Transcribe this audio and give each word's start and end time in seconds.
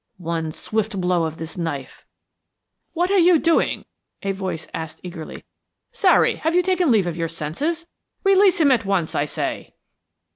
One 0.17 0.51
swift 0.51 0.99
blow 0.99 1.25
of 1.25 1.37
this 1.37 1.59
knife" 1.59 2.07
"What 2.93 3.11
are 3.11 3.19
you 3.19 3.37
doing?" 3.37 3.85
a 4.23 4.31
voice 4.31 4.65
asked 4.73 4.99
eagerly. 5.03 5.43
"Zary, 5.95 6.37
have 6.37 6.55
you 6.55 6.63
taken 6.63 6.89
leave 6.89 7.05
of 7.05 7.15
your 7.15 7.29
senses? 7.29 7.87
Release 8.23 8.59
him 8.59 8.71
at 8.71 8.83
once, 8.83 9.13
I 9.13 9.25
say." 9.27 9.75